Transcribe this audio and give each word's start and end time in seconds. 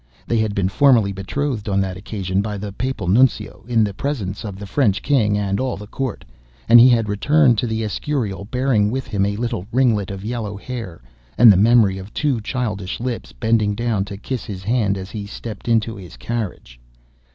They 0.25 0.39
had 0.39 0.55
been 0.55 0.67
formally 0.67 1.11
betrothed 1.11 1.69
on 1.69 1.79
that 1.81 1.95
occasion 1.95 2.41
by 2.41 2.57
the 2.57 2.71
Papal 2.73 3.07
Nuncio 3.07 3.63
in 3.67 3.83
the 3.83 3.93
presence 3.93 4.43
of 4.43 4.57
the 4.57 4.65
French 4.65 5.03
King 5.03 5.37
and 5.37 5.59
all 5.59 5.77
the 5.77 5.85
Court, 5.85 6.25
and 6.67 6.79
he 6.79 6.89
had 6.89 7.07
returned 7.07 7.59
to 7.59 7.67
the 7.67 7.83
Escurial 7.83 8.45
bearing 8.45 8.89
with 8.89 9.05
him 9.05 9.27
a 9.27 9.35
little 9.37 9.67
ringlet 9.71 10.09
of 10.09 10.25
yellow 10.25 10.57
hair, 10.57 11.03
and 11.37 11.51
the 11.51 11.55
memory 11.55 11.99
of 11.99 12.15
two 12.15 12.41
childish 12.41 12.99
lips 12.99 13.31
bending 13.31 13.75
down 13.75 14.03
to 14.05 14.17
kiss 14.17 14.43
his 14.43 14.63
hand 14.63 14.97
as 14.97 15.11
he 15.11 15.27
stepped 15.27 15.67
into 15.67 15.95
his 15.95 16.17
carriage. 16.17 16.79